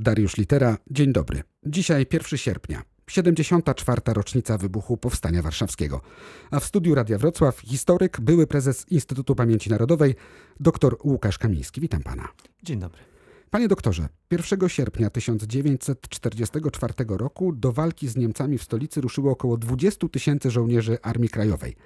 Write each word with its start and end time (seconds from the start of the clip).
Dariusz 0.00 0.36
Litera, 0.36 0.78
dzień 0.90 1.12
dobry. 1.12 1.42
Dzisiaj 1.66 2.06
1 2.12 2.38
sierpnia, 2.38 2.82
74. 3.10 4.00
rocznica 4.06 4.58
wybuchu 4.58 4.96
Powstania 4.96 5.42
Warszawskiego. 5.42 6.00
A 6.50 6.60
w 6.60 6.64
studiu 6.64 6.94
Radia 6.94 7.18
Wrocław 7.18 7.58
historyk, 7.58 8.20
były 8.20 8.46
prezes 8.46 8.86
Instytutu 8.90 9.34
Pamięci 9.34 9.70
Narodowej, 9.70 10.14
dr 10.60 10.96
Łukasz 11.04 11.38
Kamiński. 11.38 11.80
Witam 11.80 12.02
pana. 12.02 12.28
Dzień 12.62 12.78
dobry. 12.78 13.00
Panie 13.50 13.68
doktorze, 13.68 14.08
1 14.30 14.68
sierpnia 14.68 15.10
1944 15.10 16.94
roku 17.08 17.52
do 17.52 17.72
walki 17.72 18.08
z 18.08 18.16
Niemcami 18.16 18.58
w 18.58 18.62
stolicy 18.62 19.00
ruszyło 19.00 19.32
około 19.32 19.56
20 19.56 20.08
tysięcy 20.08 20.50
żołnierzy 20.50 20.98
Armii 21.02 21.28
Krajowej. 21.28 21.76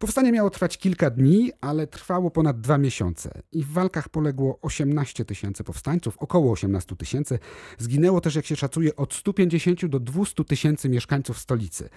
Powstanie 0.00 0.32
miało 0.32 0.50
trwać 0.50 0.78
kilka 0.78 1.10
dni, 1.10 1.52
ale 1.60 1.86
trwało 1.86 2.30
ponad 2.30 2.60
dwa 2.60 2.78
miesiące 2.78 3.42
i 3.52 3.64
w 3.64 3.72
walkach 3.72 4.08
poległo 4.08 4.58
18 4.62 5.24
tysięcy 5.24 5.64
powstańców, 5.64 6.18
około 6.18 6.52
18 6.52 6.96
tysięcy. 6.96 7.38
Zginęło 7.78 8.20
też, 8.20 8.34
jak 8.34 8.46
się 8.46 8.56
szacuje, 8.56 8.96
od 8.96 9.14
150 9.14 9.86
do 9.86 10.00
200 10.00 10.44
tysięcy 10.44 10.88
mieszkańców 10.88 11.38
stolicy. 11.38 11.88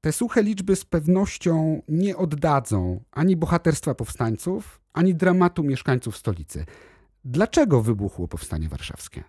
Te 0.00 0.12
suche 0.12 0.42
liczby 0.42 0.76
z 0.76 0.84
pewnością 0.84 1.82
nie 1.88 2.16
oddadzą 2.16 3.00
ani 3.10 3.36
bohaterstwa 3.36 3.94
powstańców, 3.94 4.80
ani 4.92 5.14
dramatu 5.14 5.62
mieszkańców 5.62 6.16
stolicy. 6.16 6.64
Dlaczego 7.24 7.82
wybuchło 7.82 8.28
powstanie 8.28 8.68
warszawskie? 8.68 9.24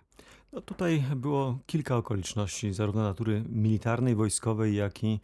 No 0.52 0.60
tutaj 0.60 1.04
było 1.16 1.58
kilka 1.66 1.96
okoliczności, 1.96 2.72
zarówno 2.72 3.02
natury 3.02 3.44
militarnej, 3.48 4.14
wojskowej, 4.14 4.74
jak 4.74 5.04
i 5.04 5.20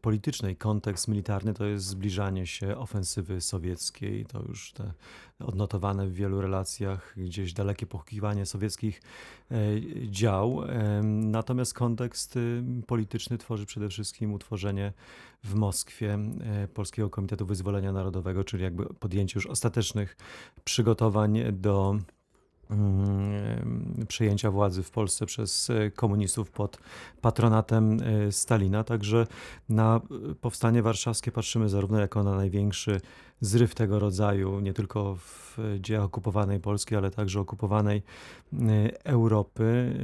politycznej. 0.00 0.56
Kontekst 0.56 1.08
militarny 1.08 1.54
to 1.54 1.64
jest 1.64 1.86
zbliżanie 1.86 2.46
się 2.46 2.76
ofensywy 2.76 3.40
sowieckiej. 3.40 4.26
To 4.26 4.42
już 4.42 4.72
te 4.72 4.92
odnotowane 5.38 6.06
w 6.06 6.14
wielu 6.14 6.40
relacjach 6.40 7.14
gdzieś 7.16 7.52
dalekie 7.52 7.86
poszukiwanie 7.86 8.46
sowieckich 8.46 9.02
e, 9.50 9.56
dział. 10.10 10.64
E, 10.64 11.02
natomiast 11.02 11.74
kontekst 11.74 12.38
polityczny 12.86 13.38
tworzy 13.38 13.66
przede 13.66 13.88
wszystkim 13.88 14.32
utworzenie 14.32 14.92
w 15.44 15.54
Moskwie 15.54 16.18
Polskiego 16.74 17.10
Komitetu 17.10 17.46
Wyzwolenia 17.46 17.92
Narodowego, 17.92 18.44
czyli 18.44 18.62
jakby 18.62 18.84
podjęcie 18.94 19.32
już 19.34 19.46
ostatecznych 19.46 20.16
przygotowań 20.64 21.42
do 21.52 21.98
przejęcia 24.08 24.50
władzy 24.50 24.82
w 24.82 24.90
Polsce 24.90 25.26
przez 25.26 25.70
e, 25.70 25.90
komunistów 25.90 26.50
pod 26.50 26.78
patronatem 27.20 27.98
e, 28.02 28.32
Stalina. 28.32 28.84
Także 28.84 29.26
na 29.68 30.00
powstanie 30.40 30.82
warszawskie 30.82 31.32
patrzymy 31.32 31.68
zarówno 31.68 31.98
jako 32.00 32.22
na 32.22 32.36
największy 32.36 33.00
zryw 33.40 33.74
tego 33.74 33.98
rodzaju, 33.98 34.60
nie 34.60 34.72
tylko 34.72 35.16
w 35.16 35.58
dziejach 35.80 36.04
okupowanej 36.04 36.60
Polski, 36.60 36.96
ale 36.96 37.10
także 37.10 37.40
okupowanej 37.40 38.02
e, 38.52 39.04
Europy, 39.04 39.98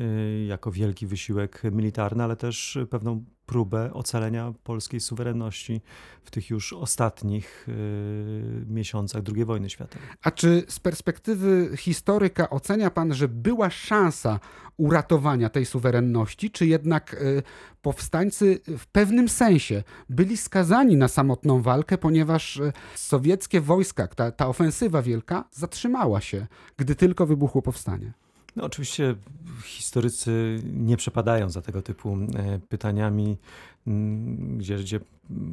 jako 0.48 0.70
wielki 0.70 1.06
wysiłek 1.06 1.62
militarny, 1.72 2.25
ale 2.25 2.36
też 2.36 2.78
pewną 2.91 3.25
próbę 3.50 3.92
ocalenia 3.92 4.52
polskiej 4.64 5.00
suwerenności 5.00 5.80
w 6.24 6.30
tych 6.30 6.50
już 6.50 6.72
ostatnich 6.72 7.68
y, 7.68 8.64
miesiącach 8.68 9.22
II 9.34 9.44
wojny 9.44 9.70
światowej. 9.70 10.08
A 10.22 10.30
czy 10.30 10.64
z 10.68 10.80
perspektywy 10.80 11.70
historyka 11.76 12.50
ocenia 12.50 12.90
pan, 12.90 13.14
że 13.14 13.28
była 13.28 13.70
szansa 13.70 14.40
uratowania 14.76 15.48
tej 15.48 15.66
suwerenności, 15.66 16.50
czy 16.50 16.66
jednak 16.66 17.14
y, 17.14 17.42
powstańcy 17.82 18.60
w 18.78 18.86
pewnym 18.86 19.28
sensie 19.28 19.82
byli 20.08 20.36
skazani 20.36 20.96
na 20.96 21.08
samotną 21.08 21.62
walkę, 21.62 21.98
ponieważ 21.98 22.56
y, 22.56 22.72
sowieckie 22.94 23.60
wojska, 23.60 24.06
ta, 24.06 24.32
ta 24.32 24.48
ofensywa 24.48 25.02
wielka 25.02 25.44
zatrzymała 25.52 26.20
się, 26.20 26.46
gdy 26.76 26.94
tylko 26.94 27.26
wybuchło 27.26 27.62
powstanie? 27.62 28.12
No, 28.56 28.64
oczywiście 28.64 29.14
historycy 29.64 30.62
nie 30.72 30.96
przepadają 30.96 31.50
za 31.50 31.62
tego 31.62 31.82
typu 31.82 32.18
e, 32.36 32.58
pytaniami, 32.68 33.36
gdzie, 34.56 34.76
gdzie 34.78 35.00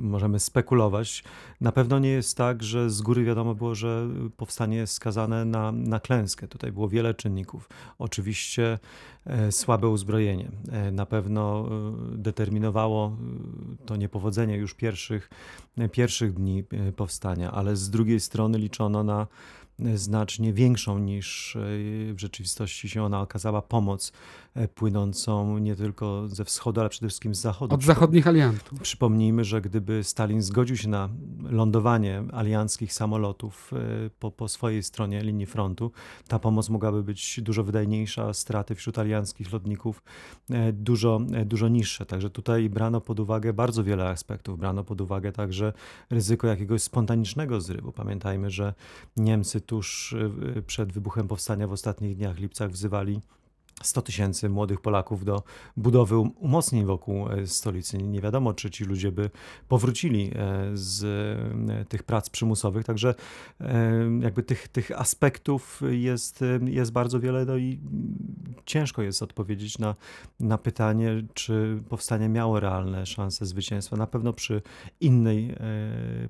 możemy 0.01 0.39
spekulować. 0.39 1.23
Na 1.61 1.71
pewno 1.71 1.99
nie 1.99 2.09
jest 2.09 2.37
tak, 2.37 2.63
że 2.63 2.89
z 2.89 3.01
góry 3.01 3.23
wiadomo 3.23 3.55
było, 3.55 3.75
że 3.75 4.07
powstanie 4.37 4.77
jest 4.77 4.93
skazane 4.93 5.45
na, 5.45 5.71
na 5.71 5.99
klęskę. 5.99 6.47
Tutaj 6.47 6.71
było 6.71 6.89
wiele 6.89 7.13
czynników. 7.13 7.69
Oczywiście 7.99 8.79
e, 9.25 9.51
słabe 9.51 9.87
uzbrojenie. 9.87 10.51
E, 10.71 10.91
na 10.91 11.05
pewno 11.05 11.69
determinowało 12.11 13.17
to 13.85 13.95
niepowodzenie 13.95 14.57
już 14.57 14.73
pierwszych, 14.73 15.29
pierwszych 15.91 16.33
dni 16.33 16.63
powstania, 16.95 17.51
ale 17.51 17.75
z 17.75 17.89
drugiej 17.89 18.19
strony 18.19 18.57
liczono 18.57 19.03
na 19.03 19.27
znacznie 19.95 20.53
większą 20.53 20.99
niż 20.99 21.55
e, 21.55 21.59
w 22.13 22.15
rzeczywistości 22.17 22.89
się 22.89 23.03
ona 23.03 23.21
okazała 23.21 23.61
pomoc 23.61 24.11
e, 24.55 24.67
płynącą 24.67 25.57
nie 25.57 25.75
tylko 25.75 26.27
ze 26.27 26.45
wschodu, 26.45 26.81
ale 26.81 26.89
przede 26.89 27.07
wszystkim 27.07 27.35
z 27.35 27.41
zachodu. 27.41 27.75
Od 27.75 27.83
zachodnich 27.83 28.27
aliantów. 28.27 28.81
Przypomnijmy, 28.81 29.43
że 29.43 29.61
gdyby 29.61 30.03
Stalin 30.03 30.41
zgodził 30.41 30.77
się 30.77 30.89
na 30.89 31.09
lądowanie 31.43 32.23
alianckich 32.31 32.93
samolotów 32.93 33.71
e, 33.73 34.09
po, 34.19 34.31
po 34.31 34.47
swojej 34.47 34.83
stronie 34.83 35.23
linii 35.23 35.45
frontu, 35.45 35.91
ta 36.27 36.39
pomoc 36.39 36.69
mogłaby 36.69 37.03
być 37.03 37.39
dużo 37.41 37.63
wydajniejsza, 37.63 38.33
straty 38.33 38.75
wśród 38.75 38.99
alianckich 38.99 39.53
lotników 39.53 40.03
dużo, 40.73 41.19
dużo 41.45 41.67
niższe. 41.67 42.05
Także 42.05 42.29
tutaj 42.29 42.69
brano 42.69 43.01
pod 43.01 43.19
uwagę 43.19 43.53
bardzo 43.53 43.83
wiele 43.83 44.09
aspektów. 44.09 44.59
Brano 44.59 44.83
pod 44.83 45.01
uwagę 45.01 45.31
także 45.31 45.73
ryzyko 46.09 46.47
jakiegoś 46.47 46.81
spontanicznego 46.81 47.61
zrywu. 47.61 47.91
Pamiętajmy, 47.91 48.49
że 48.49 48.73
Niemcy 49.17 49.61
tuż 49.67 50.13
y, 50.13 50.63
przed 50.67 50.91
wybuchem 50.91 51.27
powstania 51.27 51.67
w 51.67 51.71
ostatnich 51.71 52.17
dniach 52.17 52.37
lipcach 52.37 52.71
wzywali 52.71 53.21
100 53.83 54.01
tysięcy 54.01 54.49
młodych 54.49 54.81
Polaków 54.81 55.25
do 55.25 55.43
budowy 55.77 56.17
um, 56.17 56.31
umocnień 56.35 56.85
wokół 56.85 57.29
e, 57.29 57.47
stolicy. 57.47 57.97
Nie 57.97 58.21
wiadomo, 58.21 58.53
czy 58.53 58.69
ci 58.69 58.83
ludzie 58.83 59.11
by 59.11 59.29
powrócili 59.67 60.31
e, 60.35 60.69
z 60.73 61.03
e, 61.69 61.85
tych 61.85 62.03
prac 62.03 62.29
przymusowych, 62.29 62.85
także 62.85 63.15
jakby 64.19 64.43
tych, 64.43 64.67
tych 64.67 64.91
aspektów 64.91 65.81
jest, 65.89 66.43
jest 66.65 66.91
bardzo 66.91 67.19
wiele 67.19 67.45
no 67.45 67.57
i 67.57 67.79
ciężko 68.65 69.01
jest 69.01 69.23
odpowiedzieć 69.23 69.79
na, 69.79 69.95
na 70.39 70.57
pytanie, 70.57 71.23
czy 71.33 71.77
powstanie 71.89 72.29
miało 72.29 72.59
realne 72.59 73.05
szanse 73.05 73.45
zwycięstwa. 73.45 73.95
Na 73.97 74.07
pewno 74.07 74.33
przy 74.33 74.61
innej 75.01 75.55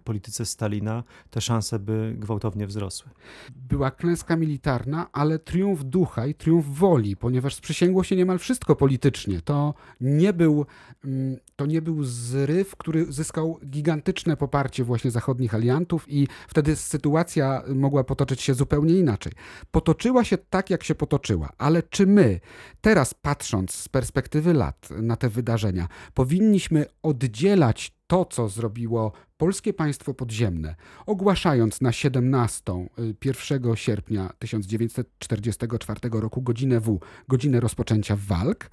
polityce 0.03 0.45
Stalina 0.45 1.03
te 1.29 1.41
szanse 1.41 1.79
by 1.79 2.15
gwałtownie 2.17 2.67
wzrosły. 2.67 3.11
Była 3.55 3.91
klęska 3.91 4.35
militarna, 4.35 5.07
ale 5.11 5.39
triumf 5.39 5.83
ducha 5.83 6.27
i 6.27 6.33
triumf 6.35 6.65
woli, 6.65 7.15
ponieważ 7.17 7.36
ponieważ 7.37 7.55
sprzysięgło 7.55 8.03
się 8.03 8.15
niemal 8.15 8.39
wszystko 8.39 8.75
politycznie. 8.75 9.41
To 9.41 9.73
nie 10.01 10.33
był, 10.33 10.65
mm, 11.05 11.37
to 11.55 11.65
nie 11.65 11.81
był 11.81 12.03
zryw, 12.03 12.75
który 12.75 13.13
zyskał 13.13 13.59
gigantyczne 13.65 14.37
poparcie 14.37 14.83
właśnie 14.83 15.11
zachodnich 15.11 15.55
aliantów 15.55 16.05
i 16.07 16.27
wtedy 16.47 16.75
sytuacja 16.75 17.63
mogła 17.75 18.03
potoczyć 18.03 18.41
się 18.41 18.53
zupełnie 18.53 18.93
inaczej. 18.93 19.33
Potoczyła 19.71 20.23
się 20.23 20.37
tak, 20.37 20.69
jak 20.69 20.83
się 20.83 20.95
potoczyła, 20.95 21.49
ale 21.57 21.83
czy 21.83 22.07
my, 22.07 22.39
teraz 22.81 23.13
patrząc 23.13 23.71
z 23.71 23.89
perspektywy 23.89 24.53
lat 24.53 24.89
na 24.89 25.15
te 25.15 25.29
wydarzenia, 25.29 25.87
powinniśmy 26.13 26.85
oddzielać 27.03 27.97
to, 28.07 28.25
co 28.25 28.49
zrobiło 28.49 29.11
polskie 29.37 29.73
państwo 29.73 30.13
podziemne, 30.13 30.75
ogłaszając 31.05 31.81
na 31.81 31.91
17 31.91 32.87
1 33.25 33.65
y, 33.71 33.77
sierpnia 33.77 34.33
1944 34.39 35.99
roku 36.11 36.41
godzinę 36.41 36.79
W, 36.79 36.99
godzinę 37.27 37.59
rozpoczęcia 37.59 38.17
walk, 38.27 38.69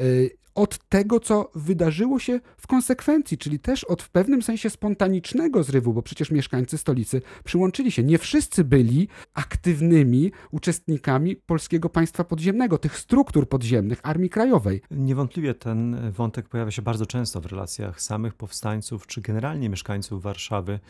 y, 0.00 0.40
od 0.54 0.78
tego, 0.88 1.20
co 1.20 1.50
wydarzyło 1.54 2.18
się 2.18 2.40
w 2.56 2.66
konsekwencji, 2.66 3.38
czyli 3.38 3.58
też 3.58 3.84
od 3.84 4.02
w 4.02 4.10
pewnym 4.10 4.42
sensie 4.42 4.70
spontanicznego 4.70 5.62
zrywu, 5.62 5.92
bo 5.92 6.02
przecież 6.02 6.30
mieszkańcy 6.30 6.78
stolicy 6.78 7.22
przyłączyli 7.44 7.92
się. 7.92 8.02
Nie 8.02 8.18
wszyscy 8.18 8.64
byli 8.64 9.08
aktywnymi 9.34 10.32
uczestnikami 10.50 11.36
polskiego 11.36 11.88
państwa 11.88 12.24
podziemnego, 12.24 12.78
tych 12.78 12.98
struktur 12.98 13.48
podziemnych 13.48 14.00
Armii 14.02 14.30
Krajowej. 14.30 14.82
Niewątpliwie 14.90 15.54
ten 15.54 16.10
wątek 16.12 16.48
pojawia 16.48 16.70
się 16.70 16.82
bardzo 16.82 17.06
często 17.06 17.40
w 17.40 17.46
relacjach 17.46 18.02
samych 18.02 18.34
powstańców, 18.34 19.06
czy 19.06 19.20
generalnie 19.20 19.68
mieszkańców 19.68 19.99
Warszawy. 20.08 20.72
E, 20.72 20.80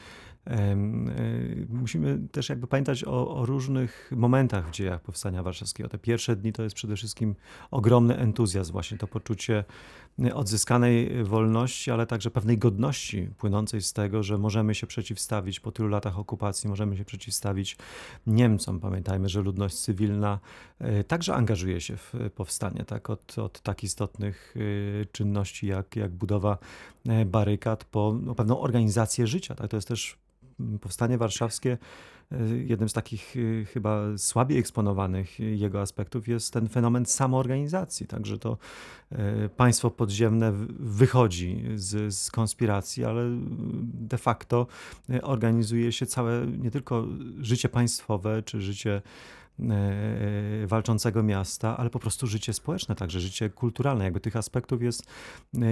musimy 1.68 2.18
też 2.32 2.48
jakby 2.48 2.66
pamiętać 2.66 3.04
o, 3.04 3.36
o, 3.36 3.46
różnych 3.46 4.12
momentach 4.16 4.68
w 4.68 4.70
dziejach 4.70 5.00
powstania 5.00 5.42
warszawskiego. 5.42 5.88
Te 5.88 5.98
pierwsze 5.98 6.36
dni 6.36 6.52
to 6.52 6.62
jest 6.62 6.76
przede 6.76 6.96
wszystkim 6.96 7.34
ogromny 7.70 8.16
entuzjazm, 8.16 8.72
właśnie 8.72 8.98
to 8.98 9.06
poczucie 9.06 9.64
odzyskanej 10.34 11.24
wolności, 11.24 11.90
ale 11.90 12.06
także 12.06 12.30
pewnej 12.30 12.58
godności 12.58 13.28
płynącej 13.38 13.82
z 13.82 13.92
tego, 13.92 14.22
że 14.22 14.38
możemy 14.38 14.74
się 14.74 14.86
przeciwstawić 14.86 15.60
po 15.60 15.72
tylu 15.72 15.88
latach 15.88 16.18
okupacji, 16.18 16.68
możemy 16.68 16.96
się 16.96 17.04
przeciwstawić 17.04 17.76
Niemcom. 18.26 18.80
Pamiętajmy, 18.80 19.28
że 19.28 19.42
ludność 19.42 19.76
cywilna 19.76 20.38
e, 20.78 21.04
także 21.04 21.34
angażuje 21.34 21.80
się 21.80 21.96
w 21.96 22.14
powstanie, 22.34 22.84
tak? 22.84 23.10
od, 23.10 23.38
od 23.38 23.60
tak 23.60 23.84
istotnych 23.84 24.54
e, 25.02 25.04
czynności 25.04 25.66
jak, 25.66 25.96
jak 25.96 26.10
budowa 26.10 26.58
barykad 27.26 27.84
po 27.84 28.16
no, 28.22 28.34
pewną 28.34 28.60
organizację 28.60 29.26
życia. 29.26 29.54
Tak? 29.54 29.70
To 29.70 29.76
jest 29.76 29.88
też 29.88 30.18
powstanie 30.80 31.18
warszawskie 31.18 31.78
jednym 32.66 32.88
z 32.88 32.92
takich 32.92 33.34
chyba 33.72 34.18
słabiej 34.18 34.58
eksponowanych 34.58 35.40
jego 35.40 35.80
aspektów 35.80 36.28
jest 36.28 36.52
ten 36.52 36.68
fenomen 36.68 37.06
samoorganizacji. 37.06 38.06
Także 38.06 38.38
to 38.38 38.58
państwo 39.56 39.90
podziemne 39.90 40.52
wychodzi 40.78 41.64
z, 41.74 42.14
z 42.14 42.30
konspiracji, 42.30 43.04
ale 43.04 43.22
de 43.82 44.18
facto 44.18 44.66
organizuje 45.22 45.92
się 45.92 46.06
całe 46.06 46.46
nie 46.46 46.70
tylko 46.70 47.06
życie 47.40 47.68
państwowe 47.68 48.42
czy 48.42 48.60
życie 48.60 49.02
walczącego 50.66 51.22
miasta, 51.22 51.76
ale 51.76 51.90
po 51.90 51.98
prostu 51.98 52.26
życie 52.26 52.52
społeczne, 52.52 52.94
także 52.94 53.20
życie 53.20 53.50
kulturalne. 53.50 54.04
Jakby 54.04 54.20
tych 54.20 54.36
aspektów 54.36 54.82
jest, 54.82 55.06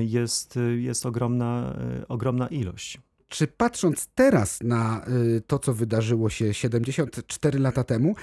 jest, 0.00 0.58
jest 0.76 1.06
ogromna, 1.06 1.76
ogromna 2.08 2.48
ilość. 2.48 3.00
Czy 3.28 3.46
patrząc 3.46 4.08
teraz 4.14 4.60
na 4.62 5.04
e, 5.04 5.40
to, 5.40 5.58
co 5.58 5.74
wydarzyło 5.74 6.30
się 6.30 6.54
74 6.54 7.58
lata 7.58 7.84
temu, 7.84 8.14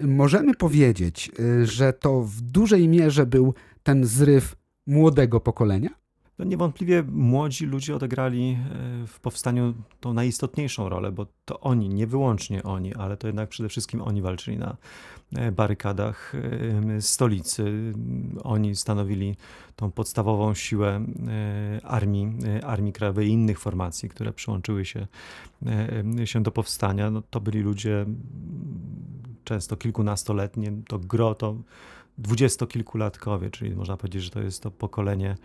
możemy 0.00 0.54
powiedzieć, 0.54 1.30
że 1.62 1.92
to 1.92 2.20
w 2.20 2.40
dużej 2.40 2.88
mierze 2.88 3.26
był 3.26 3.54
ten 3.82 4.04
zryw 4.04 4.56
młodego 4.86 5.40
pokolenia? 5.40 6.03
No 6.38 6.44
niewątpliwie 6.44 7.02
młodzi 7.02 7.66
ludzie 7.66 7.96
odegrali 7.96 8.42
e, 8.50 9.06
w 9.06 9.20
powstaniu 9.20 9.74
tą 10.00 10.12
najistotniejszą 10.12 10.88
rolę, 10.88 11.12
bo 11.12 11.26
to 11.44 11.60
oni, 11.60 11.88
nie 11.88 12.06
wyłącznie 12.06 12.62
oni, 12.62 12.94
ale 12.94 13.16
to 13.16 13.26
jednak 13.26 13.48
przede 13.48 13.68
wszystkim 13.68 14.02
oni 14.02 14.22
walczyli 14.22 14.58
na 14.58 14.76
e, 15.36 15.52
barykadach 15.52 16.32
e, 16.34 17.02
stolicy. 17.02 17.92
Oni 18.42 18.76
stanowili 18.76 19.36
tą 19.76 19.90
podstawową 19.90 20.54
siłę 20.54 21.06
armii, 21.82 22.32
Armii 22.62 22.92
Krajowej 22.92 23.28
i 23.28 23.30
innych 23.30 23.60
formacji, 23.60 24.08
które 24.08 24.32
przyłączyły 24.32 24.84
się, 24.84 25.06
się 26.24 26.42
do 26.42 26.50
powstania. 26.50 27.10
No, 27.10 27.22
to 27.30 27.40
byli 27.40 27.60
ludzie 27.60 28.06
często 29.44 29.76
kilkunastoletni, 29.76 30.68
to 30.88 30.98
gro 30.98 31.34
to 31.34 31.56
dwudziestokilkulatkowie, 32.18 33.50
czyli 33.50 33.76
można 33.76 33.96
powiedzieć, 33.96 34.22
że 34.22 34.30
to 34.30 34.40
jest 34.40 34.62
to 34.62 34.70
pokolenie 34.70 35.36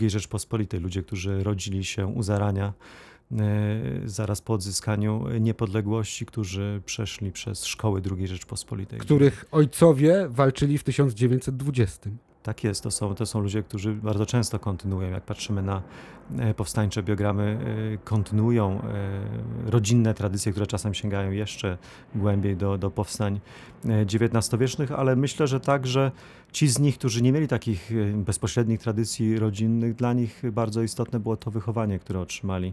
II 0.00 0.10
Rzeczpospolitej, 0.10 0.80
ludzie, 0.80 1.02
którzy 1.02 1.44
rodzili 1.44 1.84
się 1.84 2.06
u 2.06 2.22
zarania 2.22 2.72
e, 3.32 3.36
zaraz 4.04 4.40
po 4.40 4.52
odzyskaniu 4.52 5.24
niepodległości, 5.40 6.26
którzy 6.26 6.82
przeszli 6.86 7.32
przez 7.32 7.64
szkoły 7.64 8.02
II 8.16 8.26
Rzeczpospolitej. 8.26 8.98
Których 8.98 9.44
ojcowie 9.50 10.26
walczyli 10.28 10.78
w 10.78 10.84
1920. 10.84 12.10
Tak 12.44 12.64
jest, 12.64 12.82
to 12.82 12.90
są, 12.90 13.14
to 13.14 13.26
są 13.26 13.40
ludzie, 13.40 13.62
którzy 13.62 13.94
bardzo 13.94 14.26
często 14.26 14.58
kontynuują. 14.58 15.10
Jak 15.10 15.24
patrzymy 15.24 15.62
na 15.62 15.82
e, 16.38 16.54
powstańcze 16.54 17.02
biogramy, 17.02 17.58
e, 17.94 17.98
kontynuują 17.98 18.80
e, 18.80 19.70
rodzinne 19.70 20.14
tradycje, 20.14 20.52
które 20.52 20.66
czasem 20.66 20.94
sięgają 20.94 21.30
jeszcze 21.30 21.78
głębiej 22.14 22.56
do, 22.56 22.78
do 22.78 22.90
powstań 22.90 23.40
XIX-wiecznych, 23.84 24.92
ale 24.92 25.16
myślę, 25.16 25.46
że 25.46 25.60
także 25.60 26.12
ci 26.52 26.68
z 26.68 26.78
nich, 26.78 26.98
którzy 26.98 27.22
nie 27.22 27.32
mieli 27.32 27.48
takich 27.48 27.90
bezpośrednich 28.14 28.80
tradycji 28.80 29.38
rodzinnych, 29.38 29.94
dla 29.94 30.12
nich 30.12 30.42
bardzo 30.52 30.82
istotne 30.82 31.20
było 31.20 31.36
to 31.36 31.50
wychowanie, 31.50 31.98
które 31.98 32.20
otrzymali 32.20 32.72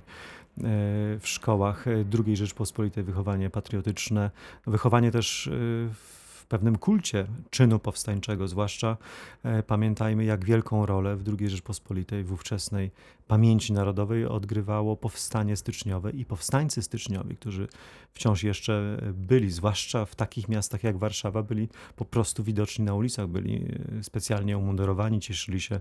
w 1.19 1.23
szkołach 1.23 1.85
II 2.25 2.37
Rzeczpospolitej, 2.37 3.03
wychowanie 3.03 3.49
patriotyczne, 3.49 4.31
wychowanie 4.67 5.11
też 5.11 5.49
w 5.93 6.20
pewnym 6.51 6.77
kulcie 6.77 7.27
czynu 7.49 7.79
powstańczego, 7.79 8.47
zwłaszcza 8.47 8.97
e, 9.43 9.63
pamiętajmy, 9.63 10.25
jak 10.25 10.45
wielką 10.45 10.85
rolę 10.85 11.15
w 11.15 11.23
II 11.39 11.49
Rzeczpospolitej, 11.49 12.23
w 12.23 12.31
ówczesnej 12.33 12.91
pamięci 13.27 13.73
narodowej 13.73 14.25
odgrywało 14.25 14.97
powstanie 14.97 15.57
styczniowe 15.57 16.11
i 16.11 16.25
powstańcy 16.25 16.81
styczniowi, 16.81 17.35
którzy 17.35 17.67
wciąż 18.13 18.43
jeszcze 18.43 18.97
byli, 19.13 19.51
zwłaszcza 19.51 20.05
w 20.05 20.15
takich 20.15 20.49
miastach 20.49 20.83
jak 20.83 20.97
Warszawa, 20.97 21.43
byli 21.43 21.69
po 21.95 22.05
prostu 22.05 22.43
widoczni 22.43 22.85
na 22.85 22.93
ulicach, 22.93 23.27
byli 23.27 23.65
e, 23.99 24.03
specjalnie 24.03 24.57
umundurowani, 24.57 25.19
cieszyli 25.19 25.61
się 25.61 25.79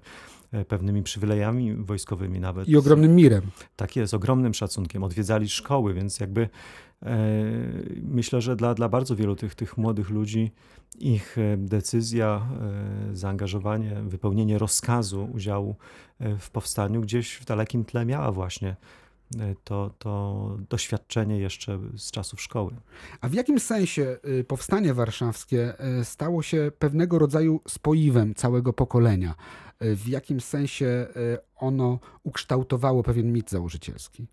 e, 0.52 0.64
pewnymi 0.64 1.02
przywilejami 1.02 1.74
wojskowymi 1.74 2.40
nawet. 2.40 2.68
I 2.68 2.76
ogromnym 2.76 3.14
mirem. 3.14 3.42
Tak 3.76 3.96
jest, 3.96 4.14
ogromnym 4.14 4.54
szacunkiem. 4.54 5.04
Odwiedzali 5.04 5.48
szkoły, 5.48 5.94
więc 5.94 6.20
jakby 6.20 6.48
myślę, 8.02 8.40
że 8.40 8.56
dla, 8.56 8.74
dla 8.74 8.88
bardzo 8.88 9.16
wielu 9.16 9.36
tych, 9.36 9.54
tych 9.54 9.76
młodych 9.76 10.10
ludzi 10.10 10.52
ich 10.98 11.38
e, 11.38 11.56
decyzja, 11.56 12.46
e, 13.10 13.16
zaangażowanie, 13.16 13.94
wypełnienie 14.02 14.58
rozkazu 14.58 15.28
udziału 15.34 15.76
w 16.38 16.50
powstaniu 16.50 17.00
gdzieś 17.00 17.34
w 17.34 17.44
dalekim 17.44 17.84
tle 17.84 18.06
miała 18.06 18.32
właśnie 18.32 18.76
to, 19.64 19.90
to 19.98 20.56
doświadczenie 20.68 21.38
jeszcze 21.38 21.78
z 21.96 22.10
czasów 22.10 22.40
szkoły. 22.40 22.72
A 23.20 23.28
w 23.28 23.34
jakim 23.34 23.60
sensie 23.60 24.18
y, 24.40 24.44
powstanie 24.44 24.94
warszawskie 24.94 25.74
stało 26.02 26.42
się 26.42 26.72
pewnego 26.78 27.18
rodzaju 27.18 27.60
spoiwem 27.68 28.34
całego 28.34 28.72
pokolenia? 28.72 29.34
W 29.80 30.08
jakim 30.08 30.40
sensie 30.40 31.06
ono 31.56 31.98
ukształtowało 32.22 33.02
pewien 33.02 33.32
mit 33.32 33.50
założycielski? 33.50 34.26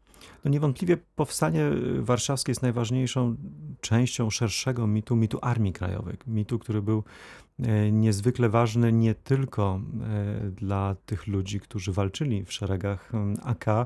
No 0.46 0.52
niewątpliwie 0.52 0.98
powstanie 1.16 1.69
warszawskie 2.00 2.52
jest 2.52 2.62
najważniejszą 2.62 3.36
częścią 3.81 4.30
szerszego 4.30 4.88
mitu, 4.88 5.16
mitu 5.16 5.40
Armii 5.42 5.74
Krajowej. 5.74 6.18
Mitu, 6.28 6.60
który 6.60 6.81
był 6.81 7.04
e, 7.60 7.92
niezwykle 7.92 8.50
ważny 8.50 8.94
nie 8.94 9.16
tylko 9.16 9.80
e, 10.02 10.50
dla 10.50 10.96
tych 11.06 11.28
ludzi, 11.28 11.60
którzy 11.60 11.92
walczyli 11.92 12.46
w 12.46 12.54
szeregach 12.54 13.12
AK, 13.44 13.68
e, 13.68 13.86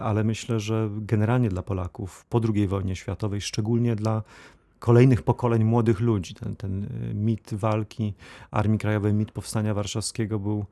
ale 0.00 0.24
myślę, 0.24 0.60
że 0.60 0.90
generalnie 0.96 1.48
dla 1.48 1.62
Polaków 1.62 2.24
po 2.28 2.40
II 2.54 2.68
wojnie 2.68 2.96
światowej, 2.96 3.40
szczególnie 3.40 3.96
dla 3.96 4.22
kolejnych 4.78 5.22
pokoleń 5.22 5.64
młodych 5.64 6.00
ludzi. 6.00 6.34
Ten, 6.34 6.56
ten 6.56 6.86
mit 7.14 7.54
walki 7.54 8.14
Armii 8.50 8.78
Krajowej, 8.78 9.14
mit 9.14 9.32
powstania 9.32 9.74
warszawskiego 9.74 10.38
był 10.38 10.64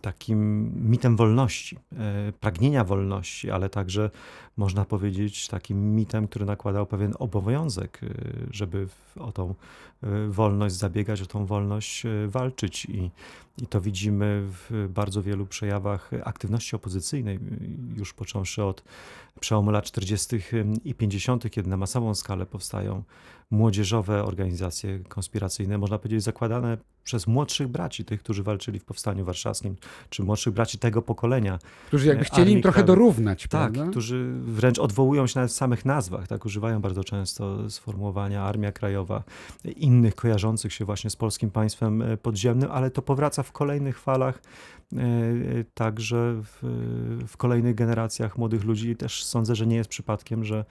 takim 0.00 0.70
mitem 0.90 1.16
wolności, 1.16 1.78
e, 1.92 2.32
pragnienia 2.40 2.84
wolności, 2.84 3.50
ale 3.50 3.68
także 3.68 4.10
można 4.56 4.84
powiedzieć 4.84 5.48
takim 5.48 5.94
mitem, 5.94 6.28
który 6.28 6.44
nakładał 6.44 6.86
pewien 6.86 7.12
obowiązek, 7.18 8.00
e, 8.02 8.06
żeby 8.50 8.88
o 9.18 9.32
tą 9.32 9.54
e, 10.02 10.28
wolność 10.28 10.74
zabiegać, 10.74 11.22
o 11.22 11.26
tą 11.26 11.46
wolność 11.46 12.02
walczyć. 12.28 12.84
I, 12.84 13.10
i 13.60 13.66
to 13.66 13.80
widzimy 13.80 14.42
w 14.46 14.88
bardzo 14.88 15.22
wielu 15.22 15.46
przejawach 15.46 16.10
aktywności 16.24 16.76
opozycyjnej, 16.76 17.38
już 17.96 18.14
począwszy 18.14 18.64
od 18.64 18.84
przełomu 19.40 19.70
lat 19.70 19.84
40. 19.84 20.36
i 20.84 20.94
50., 20.94 21.50
kiedy 21.50 21.70
na 21.70 21.76
masową 21.76 22.14
skalę 22.14 22.46
powstają 22.46 23.02
młodzieżowe 23.50 24.24
organizacje 24.24 24.98
konspiracyjne, 24.98 25.78
można 25.78 25.98
powiedzieć 25.98 26.22
zakładane 26.22 26.78
przez 27.04 27.26
młodszych 27.26 27.68
braci, 27.68 28.04
tych, 28.04 28.22
którzy 28.22 28.42
walczyli 28.42 28.78
w 28.78 28.84
Powstaniu 28.84 29.24
Warszawskim, 29.24 29.76
czy 30.10 30.22
młodszych 30.22 30.54
braci 30.54 30.78
tego 30.78 31.02
pokolenia. 31.02 31.58
Którzy 31.86 32.06
jakby 32.06 32.24
chcieli 32.24 32.52
im 32.52 32.62
trochę 32.62 32.84
dorównać, 32.84 33.42
tak, 33.42 33.72
prawda? 33.72 33.90
którzy 33.90 34.32
wręcz 34.32 34.78
odwołują 34.78 35.26
się 35.26 35.38
nawet 35.38 35.52
w 35.52 35.54
samych 35.54 35.84
nazwach, 35.84 36.28
tak, 36.28 36.46
używają 36.46 36.80
bardzo 36.80 37.04
często 37.04 37.70
sformułowania 37.70 38.42
Armia 38.42 38.72
Krajowa, 38.72 39.22
innych 39.64 40.14
kojarzących 40.14 40.72
się 40.72 40.84
właśnie 40.84 41.10
z 41.10 41.16
polskim 41.16 41.50
państwem 41.50 42.02
e, 42.02 42.16
podziemnym, 42.16 42.70
ale 42.70 42.90
to 42.90 43.02
powraca 43.02 43.42
w 43.50 43.52
kolejnych 43.52 43.98
falach, 43.98 44.42
e, 44.92 44.98
także 45.74 46.42
w, 46.44 46.58
w 47.28 47.36
kolejnych 47.36 47.74
generacjach 47.74 48.38
młodych 48.38 48.64
ludzi. 48.64 48.96
Też 48.96 49.24
sądzę, 49.24 49.54
że 49.54 49.66
nie 49.66 49.76
jest 49.76 49.90
przypadkiem, 49.90 50.44
że 50.44 50.64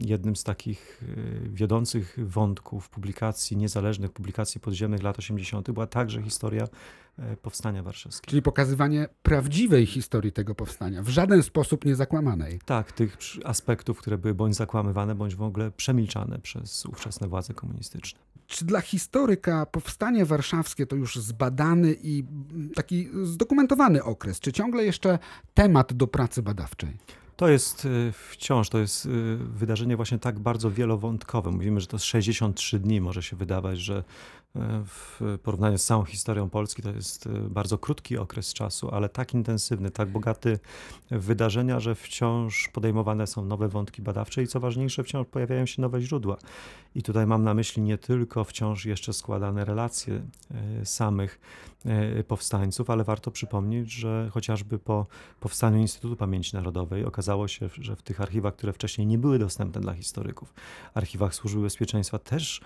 Jednym 0.00 0.36
z 0.36 0.44
takich 0.44 1.02
e, 1.02 1.48
wiodących 1.48 2.16
wątków 2.18 2.88
publikacji, 2.88 3.56
niezależnych 3.56 4.12
publikacji 4.12 4.60
podziemnych 4.60 5.02
lat 5.02 5.18
80. 5.18 5.70
była 5.70 5.86
także 5.86 6.22
historia 6.22 6.68
e, 7.18 7.36
powstania 7.36 7.82
warszawskiego. 7.82 8.30
Czyli 8.30 8.42
pokazywanie 8.42 9.08
prawdziwej 9.22 9.86
historii 9.86 10.32
tego 10.32 10.54
powstania, 10.54 11.02
w 11.02 11.08
żaden 11.08 11.42
sposób 11.42 11.84
nie 11.84 11.94
zakłamanej. 11.94 12.58
Tak, 12.64 12.92
tych 12.92 13.18
aspektów, 13.44 13.98
które 13.98 14.18
były 14.18 14.34
bądź 14.34 14.56
zakłamywane, 14.56 15.14
bądź 15.14 15.34
w 15.34 15.42
ogóle 15.42 15.70
przemilczane 15.70 16.38
przez 16.38 16.86
ówczesne 16.86 17.28
władze 17.28 17.54
komunistyczne. 17.54 18.23
Czy 18.46 18.64
dla 18.64 18.80
historyka 18.80 19.66
powstanie 19.66 20.24
warszawskie 20.24 20.86
to 20.86 20.96
już 20.96 21.16
zbadany 21.16 21.96
i 22.02 22.24
taki 22.74 23.08
zdokumentowany 23.22 24.04
okres, 24.04 24.40
czy 24.40 24.52
ciągle 24.52 24.84
jeszcze 24.84 25.18
temat 25.54 25.92
do 25.92 26.06
pracy 26.06 26.42
badawczej? 26.42 26.96
To 27.36 27.48
jest 27.48 27.84
y, 27.84 28.12
wciąż, 28.30 28.68
to 28.68 28.78
jest 28.78 29.06
y, 29.06 29.36
wydarzenie 29.36 29.96
właśnie 29.96 30.18
tak 30.18 30.38
bardzo 30.38 30.70
wielowątkowe. 30.70 31.50
Mówimy, 31.50 31.80
że 31.80 31.86
to 31.86 31.96
jest 31.96 32.06
63 32.06 32.78
dni, 32.78 33.00
może 33.00 33.22
się 33.22 33.36
wydawać, 33.36 33.78
że 33.78 34.04
w 34.84 35.38
porównaniu 35.42 35.78
z 35.78 35.84
całą 35.84 36.04
historią 36.04 36.50
Polski 36.50 36.82
to 36.82 36.90
jest 36.90 37.28
bardzo 37.28 37.78
krótki 37.78 38.18
okres 38.18 38.52
czasu, 38.52 38.90
ale 38.90 39.08
tak 39.08 39.34
intensywny, 39.34 39.90
tak 39.90 40.08
bogaty 40.08 40.58
wydarzenia, 41.10 41.80
że 41.80 41.94
wciąż 41.94 42.68
podejmowane 42.72 43.26
są 43.26 43.44
nowe 43.44 43.68
wątki 43.68 44.02
badawcze 44.02 44.42
i 44.42 44.46
co 44.46 44.60
ważniejsze, 44.60 45.04
wciąż 45.04 45.26
pojawiają 45.26 45.66
się 45.66 45.82
nowe 45.82 46.00
źródła. 46.00 46.36
I 46.94 47.02
tutaj 47.02 47.26
mam 47.26 47.42
na 47.42 47.54
myśli 47.54 47.82
nie 47.82 47.98
tylko 47.98 48.44
wciąż 48.44 48.84
jeszcze 48.84 49.12
składane 49.12 49.64
relacje 49.64 50.22
samych 50.84 51.40
powstańców, 52.28 52.90
ale 52.90 53.04
warto 53.04 53.30
przypomnieć, 53.30 53.92
że 53.92 54.30
chociażby 54.32 54.78
po 54.78 55.06
powstaniu 55.40 55.78
Instytutu 55.78 56.16
Pamięci 56.16 56.56
Narodowej 56.56 57.04
okazało 57.04 57.48
się, 57.48 57.68
że 57.78 57.96
w 57.96 58.02
tych 58.02 58.20
archiwach, 58.20 58.56
które 58.56 58.72
wcześniej 58.72 59.06
nie 59.06 59.18
były 59.18 59.38
dostępne 59.38 59.80
dla 59.80 59.94
historyków, 59.94 60.54
archiwach 60.94 61.34
Służby 61.34 61.62
Bezpieczeństwa 61.62 62.18
też 62.18 62.60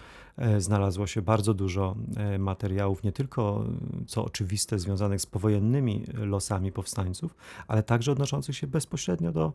znalazło 0.59 1.07
się 1.07 1.23
bardzo 1.23 1.55
dużo 1.79 1.97
materiałów, 2.39 3.03
nie 3.03 3.13
tylko 3.13 3.65
co 4.07 4.25
oczywiste 4.25 4.79
związanych 4.79 5.21
z 5.21 5.27
powojennymi 5.27 6.05
losami 6.15 6.73
powstańców, 6.73 7.35
ale 7.69 7.83
także 7.83 8.13
odnoszących 8.13 8.57
się 8.57 8.67
bezpośrednio 8.67 9.33
do 9.33 9.53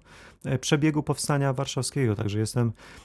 przebiegu 0.61 1.03
powstania 1.03 1.53
warszawskiego. 1.53 2.15
Także 2.15 2.39
jestem 2.39 2.71